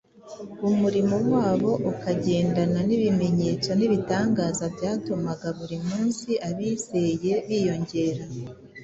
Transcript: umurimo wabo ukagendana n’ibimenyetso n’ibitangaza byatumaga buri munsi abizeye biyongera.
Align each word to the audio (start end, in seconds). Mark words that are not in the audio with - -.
umurimo 0.69 1.15
wabo 1.31 1.69
ukagendana 1.91 2.79
n’ibimenyetso 2.87 3.69
n’ibitangaza 3.75 4.65
byatumaga 4.75 5.47
buri 5.57 5.77
munsi 5.87 6.29
abizeye 6.49 7.33
biyongera. 7.47 8.23